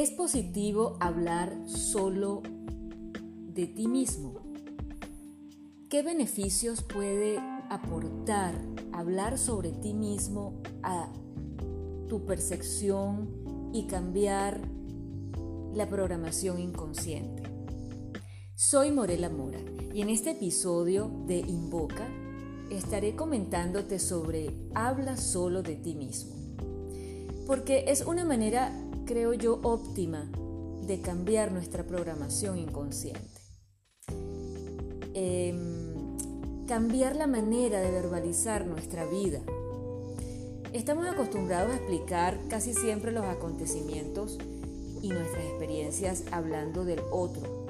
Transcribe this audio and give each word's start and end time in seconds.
¿Es 0.00 0.12
positivo 0.12 0.96
hablar 0.98 1.54
solo 1.66 2.42
de 3.52 3.66
ti 3.66 3.86
mismo? 3.86 4.40
¿Qué 5.90 6.02
beneficios 6.02 6.80
puede 6.80 7.36
aportar 7.68 8.54
hablar 8.94 9.36
sobre 9.36 9.72
ti 9.72 9.92
mismo 9.92 10.62
a 10.82 11.12
tu 12.08 12.24
percepción 12.24 13.28
y 13.74 13.88
cambiar 13.88 14.62
la 15.74 15.86
programación 15.90 16.60
inconsciente? 16.60 17.42
Soy 18.54 18.92
Morela 18.92 19.28
Mora 19.28 19.60
y 19.92 20.00
en 20.00 20.08
este 20.08 20.30
episodio 20.30 21.10
de 21.26 21.40
Invoca 21.40 22.08
estaré 22.70 23.16
comentándote 23.16 23.98
sobre 23.98 24.56
habla 24.74 25.18
solo 25.18 25.62
de 25.62 25.76
ti 25.76 25.94
mismo. 25.94 26.36
Porque 27.46 27.84
es 27.88 28.06
una 28.06 28.24
manera 28.24 28.72
creo 29.10 29.34
yo, 29.34 29.58
óptima 29.64 30.30
de 30.86 31.00
cambiar 31.00 31.50
nuestra 31.50 31.82
programación 31.82 32.58
inconsciente. 32.58 33.40
Em, 35.14 36.16
cambiar 36.68 37.16
la 37.16 37.26
manera 37.26 37.80
de 37.80 37.90
verbalizar 37.90 38.64
nuestra 38.66 39.04
vida. 39.06 39.40
Estamos 40.72 41.08
acostumbrados 41.08 41.72
a 41.72 41.76
explicar 41.78 42.38
casi 42.48 42.72
siempre 42.72 43.10
los 43.10 43.24
acontecimientos 43.24 44.38
y 45.02 45.08
nuestras 45.08 45.44
experiencias 45.44 46.22
hablando 46.30 46.84
del 46.84 47.00
otro, 47.10 47.66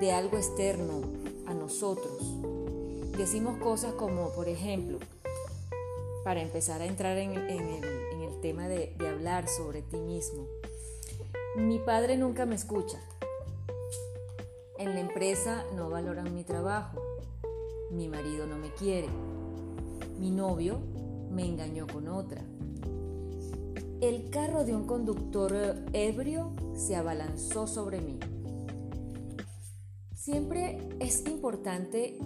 de 0.00 0.10
algo 0.10 0.36
externo 0.36 1.02
a 1.46 1.54
nosotros. 1.54 2.40
Decimos 3.16 3.58
cosas 3.58 3.92
como, 3.92 4.30
por 4.30 4.48
ejemplo, 4.48 4.98
para 6.24 6.42
empezar 6.42 6.82
a 6.82 6.86
entrar 6.86 7.18
en, 7.18 7.36
el, 7.36 8.23
tema 8.40 8.68
de, 8.68 8.94
de 8.98 9.08
hablar 9.08 9.48
sobre 9.48 9.82
ti 9.82 9.98
mismo. 9.98 10.46
Mi 11.56 11.78
padre 11.78 12.16
nunca 12.16 12.46
me 12.46 12.54
escucha. 12.54 12.98
En 14.78 14.94
la 14.94 15.00
empresa 15.00 15.64
no 15.76 15.88
valoran 15.88 16.34
mi 16.34 16.44
trabajo. 16.44 17.00
Mi 17.90 18.08
marido 18.08 18.46
no 18.46 18.56
me 18.56 18.72
quiere. 18.72 19.08
Mi 20.18 20.30
novio 20.30 20.80
me 21.30 21.44
engañó 21.46 21.86
con 21.86 22.08
otra. 22.08 22.42
El 24.00 24.30
carro 24.30 24.64
de 24.64 24.74
un 24.74 24.86
conductor 24.86 25.54
ebrio 25.92 26.52
se 26.74 26.96
abalanzó 26.96 27.66
sobre 27.66 28.00
mí. 28.00 28.18
Siempre 30.14 30.78
es 31.00 31.24
importante 31.26 32.18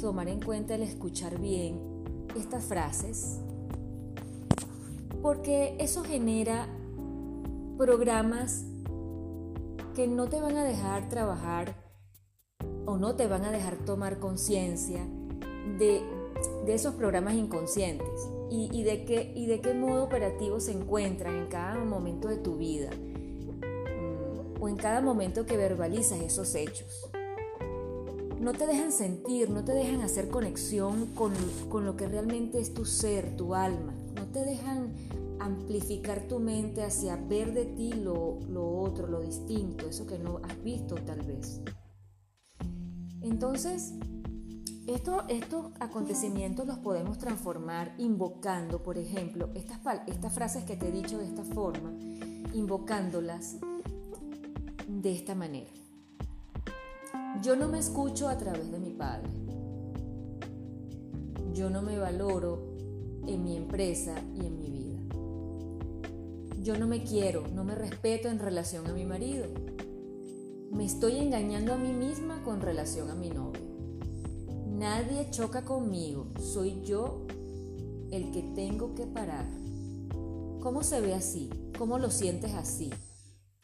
tomar 0.00 0.28
en 0.28 0.40
cuenta 0.40 0.74
el 0.74 0.82
escuchar 0.82 1.38
bien 1.38 1.80
estas 2.34 2.64
frases 2.64 3.38
porque 5.22 5.76
eso 5.78 6.02
genera 6.02 6.66
programas 7.78 8.64
que 9.94 10.08
no 10.08 10.28
te 10.28 10.40
van 10.40 10.56
a 10.56 10.64
dejar 10.64 11.08
trabajar 11.08 11.74
o 12.86 12.96
no 12.96 13.14
te 13.14 13.28
van 13.28 13.44
a 13.44 13.52
dejar 13.52 13.76
tomar 13.76 14.18
conciencia 14.18 15.06
de, 15.78 16.02
esos 16.66 16.94
programas 16.94 17.34
inconscientes 17.34 18.28
y, 18.50 18.82
de 18.82 19.04
qué, 19.04 19.32
y 19.34 19.46
de 19.46 19.60
qué 19.60 19.72
modo 19.74 20.04
operativo 20.04 20.60
se 20.60 20.72
encuentran 20.72 21.36
en 21.36 21.46
cada 21.46 21.76
momento 21.84 22.28
de 22.28 22.36
tu 22.36 22.56
vida 22.56 22.90
mm, 22.90 24.62
o 24.62 24.68
en 24.68 24.76
cada 24.76 25.00
momento 25.00 25.46
que 25.46 25.56
verbalizas 25.56 26.20
esos 26.20 26.54
hechos. 26.54 27.11
No 28.42 28.52
te 28.52 28.66
dejan 28.66 28.90
sentir, 28.90 29.50
no 29.50 29.62
te 29.62 29.72
dejan 29.72 30.00
hacer 30.00 30.28
conexión 30.28 31.06
con, 31.14 31.32
con 31.68 31.86
lo 31.86 31.96
que 31.96 32.08
realmente 32.08 32.58
es 32.58 32.74
tu 32.74 32.84
ser, 32.84 33.36
tu 33.36 33.54
alma. 33.54 33.94
No 34.16 34.26
te 34.32 34.44
dejan 34.44 34.92
amplificar 35.38 36.26
tu 36.26 36.40
mente 36.40 36.82
hacia 36.82 37.14
ver 37.14 37.54
de 37.54 37.66
ti 37.66 37.92
lo, 37.92 38.40
otro, 38.80 39.06
lo 39.06 39.20
distinto, 39.20 39.86
eso 39.86 40.08
que 40.08 40.18
no 40.18 40.40
has 40.42 40.60
visto 40.64 40.96
tal 40.96 41.22
vez. 41.22 41.60
Entonces, 43.20 43.94
estos 44.88 45.70
acontecimientos 45.78 46.66
los 46.66 46.78
podemos 46.78 47.18
transformar 47.18 47.94
invocando, 47.98 48.82
por 48.82 48.98
ejemplo, 48.98 49.50
estas, 49.54 49.78
estas 50.08 50.32
frases 50.32 50.64
que 50.64 50.74
te 50.74 50.88
he 50.88 50.90
dicho 50.90 51.16
de 51.18 51.26
esta 51.26 51.44
forma, 51.44 51.92
invocándolas 52.52 53.58
de 54.88 55.12
esta 55.12 55.36
manera. 55.36 55.81
Yo 57.40 57.56
no 57.56 57.68
me 57.68 57.78
escucho 57.78 58.28
a 58.28 58.36
través 58.36 58.70
de 58.70 58.78
mi 58.78 58.90
padre. 58.90 59.30
Yo 61.54 61.70
no 61.70 61.80
me 61.82 61.98
valoro 61.98 62.76
en 63.26 63.42
mi 63.42 63.56
empresa 63.56 64.14
y 64.34 64.46
en 64.46 64.58
mi 64.58 64.70
vida. 64.70 65.00
Yo 66.60 66.78
no 66.78 66.86
me 66.86 67.02
quiero, 67.02 67.48
no 67.48 67.64
me 67.64 67.74
respeto 67.74 68.28
en 68.28 68.38
relación 68.38 68.86
a 68.86 68.92
mi 68.92 69.04
marido. 69.04 69.46
Me 70.70 70.84
estoy 70.84 71.18
engañando 71.18 71.72
a 71.72 71.78
mí 71.78 71.92
misma 71.92 72.42
con 72.44 72.60
relación 72.60 73.10
a 73.10 73.14
mi 73.14 73.30
novio. 73.30 73.62
Nadie 74.68 75.28
choca 75.30 75.64
conmigo, 75.64 76.26
soy 76.38 76.82
yo 76.82 77.26
el 78.10 78.30
que 78.30 78.42
tengo 78.54 78.94
que 78.94 79.06
parar. 79.06 79.46
¿Cómo 80.60 80.82
se 80.82 81.00
ve 81.00 81.14
así? 81.14 81.50
¿Cómo 81.78 81.98
lo 81.98 82.10
sientes 82.10 82.54
así? 82.54 82.90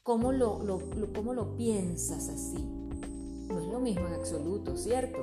¿Cómo 0.03 0.33
lo, 0.33 0.59
cómo 1.15 1.35
lo 1.35 1.55
piensas 1.55 2.29
así? 2.29 2.88
No 3.49 3.59
es 3.59 3.67
lo 3.67 3.81
mismo 3.81 4.07
en 4.07 4.15
absoluto, 4.15 4.77
¿cierto? 4.77 5.19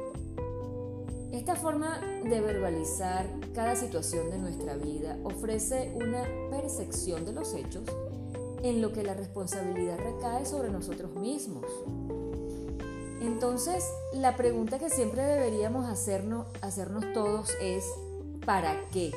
Esta 1.32 1.56
forma 1.56 2.00
de 2.24 2.42
verbalizar 2.42 3.28
cada 3.54 3.76
situación 3.76 4.32
de 4.32 4.38
nuestra 4.38 4.76
vida 4.78 5.18
ofrece 5.24 5.92
una 5.96 6.24
percepción 6.50 7.26
de 7.26 7.34
los 7.34 7.54
hechos 7.54 7.84
en 8.64 8.82
lo 8.82 8.94
que 8.94 9.04
la 9.04 9.14
responsabilidad 9.14 9.98
recae 10.00 10.46
sobre 10.46 10.72
nosotros 10.72 11.14
mismos. 11.16 11.66
Entonces, 13.22 13.84
la 14.14 14.36
pregunta 14.38 14.80
que 14.80 14.90
siempre 14.90 15.24
deberíamos 15.24 15.88
hacernos, 15.88 16.48
hacernos 16.62 17.06
todos 17.14 17.50
es 17.62 17.84
¿para 18.46 18.80
qué? 18.92 19.12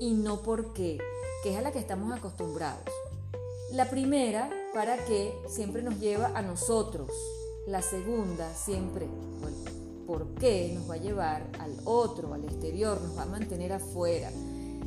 Y 0.00 0.14
no 0.14 0.42
por 0.42 0.72
qué, 0.72 0.98
que 1.42 1.52
es 1.52 1.58
a 1.58 1.62
la 1.62 1.72
que 1.72 1.78
estamos 1.78 2.16
acostumbrados. 2.16 2.84
La 3.72 3.90
primera, 3.90 4.50
¿para 4.72 5.04
qué? 5.04 5.34
Siempre 5.48 5.82
nos 5.82 5.98
lleva 5.98 6.30
a 6.34 6.42
nosotros. 6.42 7.10
La 7.66 7.80
segunda, 7.80 8.54
siempre, 8.54 9.08
por 10.06 10.34
qué 10.34 10.70
nos 10.74 10.88
va 10.88 10.94
a 10.94 10.98
llevar 10.98 11.50
al 11.58 11.74
otro, 11.86 12.34
al 12.34 12.44
exterior, 12.44 13.00
nos 13.00 13.16
va 13.16 13.22
a 13.22 13.26
mantener 13.26 13.72
afuera, 13.72 14.30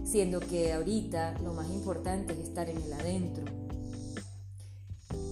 siendo 0.05 0.39
que 0.39 0.73
ahorita 0.73 1.39
lo 1.41 1.53
más 1.53 1.71
importante 1.71 2.33
es 2.33 2.39
estar 2.39 2.69
en 2.69 2.77
el 2.77 2.93
adentro. 2.93 3.45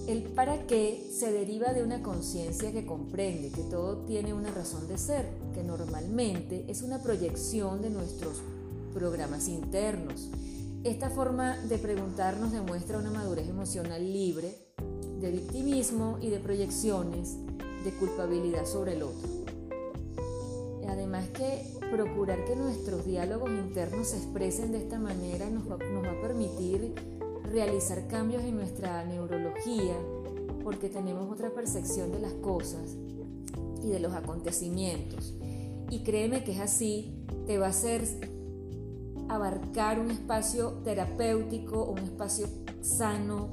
El 0.08 0.24
para 0.24 0.66
qué 0.66 1.08
se 1.16 1.32
deriva 1.32 1.72
de 1.72 1.84
una 1.84 2.02
conciencia 2.02 2.72
que 2.72 2.88
comprende 2.88 3.52
que 3.52 3.62
todo 3.62 3.98
tiene 4.06 4.34
una 4.34 4.50
razón 4.50 4.88
de 4.88 4.98
ser, 4.98 5.30
que 5.54 5.64
normalmente 5.64 6.66
es 6.68 6.82
una 6.82 7.04
proyección 7.04 7.84
de 7.84 7.92
nuestros 7.92 8.42
programas 8.92 9.48
internos. 9.50 10.32
Esta 10.84 11.12
forma 11.12 11.58
de 11.58 11.78
preguntarnos 11.78 12.52
demuestra 12.52 12.98
una 12.98 13.12
madurez 13.12 13.48
emocional 13.48 14.02
libre 14.12 14.65
de 15.26 15.32
victimismo 15.32 16.20
y 16.22 16.30
de 16.30 16.40
proyecciones 16.40 17.38
de 17.84 17.92
culpabilidad 17.92 18.66
sobre 18.66 18.94
el 18.94 19.04
otro. 19.04 19.28
Además 20.88 21.28
que 21.30 21.64
procurar 21.92 22.46
que 22.46 22.56
nuestros 22.56 23.06
diálogos 23.06 23.50
internos 23.50 24.10
se 24.10 24.18
expresen 24.18 24.72
de 24.72 24.78
esta 24.78 25.00
manera 25.00 25.50
nos 25.50 25.64
va, 25.64 25.78
nos 25.78 26.04
va 26.04 26.12
a 26.12 26.22
permitir 26.22 26.94
realizar 27.52 28.08
cambios 28.08 28.44
en 28.44 28.56
nuestra 28.56 29.04
neurología 29.06 29.96
porque 30.64 30.90
tenemos 30.90 31.32
otra 31.32 31.50
percepción 31.50 32.12
de 32.12 32.20
las 32.20 32.34
cosas 32.34 32.96
y 33.84 33.90
de 33.90 34.00
los 34.00 34.14
acontecimientos. 34.14 35.34
Y 35.90 36.04
créeme 36.04 36.44
que 36.44 36.52
es 36.52 36.60
así, 36.60 37.16
te 37.48 37.58
va 37.58 37.68
a 37.68 37.70
hacer 37.70 38.04
abarcar 39.28 40.00
un 40.00 40.12
espacio 40.12 40.82
terapéutico, 40.84 41.84
un 41.86 42.00
espacio 42.00 42.48
sano, 42.82 43.50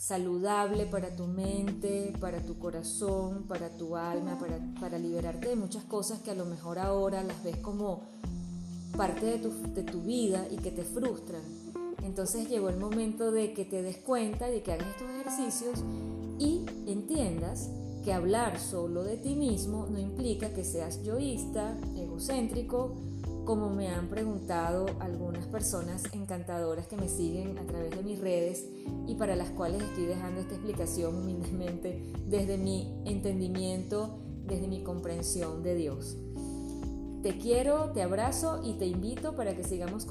saludable 0.00 0.86
para 0.86 1.14
tu 1.14 1.26
mente, 1.26 2.14
para 2.18 2.40
tu 2.40 2.58
corazón, 2.58 3.44
para 3.46 3.68
tu 3.68 3.96
alma, 3.96 4.38
para, 4.80 4.98
liberarte 4.98 5.48
de 5.48 5.56
muchas 5.56 5.84
cosas 5.84 6.20
que 6.20 6.30
a 6.30 6.34
lo 6.34 6.46
mejor 6.46 6.78
ahora 6.78 7.22
las 7.22 7.44
ves 7.44 7.58
como 7.58 8.00
parte 8.96 9.26
de 9.26 9.38
tu, 9.38 9.52
de 9.74 9.82
tu 9.82 10.00
vida 10.00 10.46
y 10.50 10.56
que 10.56 10.70
te 10.70 10.84
frustran. 10.84 11.42
Entonces 12.02 12.48
llegó 12.48 12.70
el 12.70 12.78
momento 12.78 13.30
de 13.30 13.52
que 13.52 13.66
te 13.66 13.82
des 13.82 13.98
cuenta 13.98 14.48
de 14.48 14.62
que 14.62 14.72
hagas 14.72 14.88
estos 14.88 15.10
ejercicios 15.10 15.84
y 16.38 16.64
entiendas 16.86 17.68
que 18.02 18.14
hablar 18.14 18.58
solo 18.58 19.04
de 19.04 19.18
ti 19.18 19.34
mismo 19.34 19.86
no 19.90 19.98
implica 19.98 20.54
que 20.54 20.64
seas 20.64 21.02
yoísta, 21.02 21.76
egocéntrico, 21.94 22.94
como 23.44 23.70
me 23.70 23.88
han 23.88 24.08
preguntado 24.08 24.86
algunas 25.00 25.46
personas 25.46 26.04
encantadoras 26.12 26.86
que 26.86 26.96
me 26.96 27.08
siguen 27.08 27.58
a 27.58 27.66
través 27.66 27.90
de 27.90 28.02
mis 28.02 28.20
redes 28.20 28.66
y 29.06 29.14
para 29.14 29.36
las 29.36 29.50
cuales 29.50 29.82
estoy 29.82 30.06
dejando 30.06 30.40
esta 30.40 30.54
explicación 30.54 31.16
humildemente 31.16 32.02
desde 32.26 32.58
mi 32.58 33.02
entendimiento, 33.04 34.18
desde 34.46 34.68
mi 34.68 34.82
comprensión 34.82 35.62
de 35.62 35.74
Dios. 35.74 36.16
Te 37.22 37.36
quiero, 37.36 37.90
te 37.90 38.02
abrazo 38.02 38.60
y 38.64 38.74
te 38.74 38.86
invito 38.86 39.36
para 39.36 39.54
que 39.54 39.62
sigamos, 39.62 40.06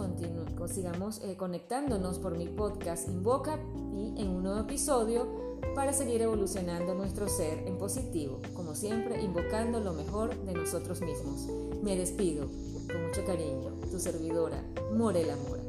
sigamos 0.68 1.22
eh, 1.24 1.36
conectándonos 1.38 2.20
por 2.20 2.38
mi 2.38 2.48
podcast 2.48 3.08
Invoca 3.08 3.58
y 3.92 4.22
en 4.22 4.30
un 4.30 4.44
nuevo 4.44 4.60
episodio 4.60 5.28
para 5.74 5.92
seguir 5.92 6.22
evolucionando 6.22 6.94
nuestro 6.94 7.28
ser 7.28 7.68
en 7.68 7.78
positivo, 7.78 8.42
como 8.54 8.76
siempre, 8.76 9.22
invocando 9.24 9.80
lo 9.80 9.94
mejor 9.94 10.36
de 10.46 10.54
nosotros 10.54 11.02
mismos. 11.02 11.48
Me 11.82 11.96
despido 11.96 12.48
con 12.92 13.04
mucho 13.06 13.24
cariño, 13.26 13.72
tu 13.92 14.00
servidora 14.00 14.64
Morela 14.92 15.36
Mora. 15.36 15.69